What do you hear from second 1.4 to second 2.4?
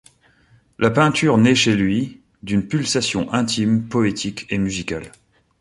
chez lui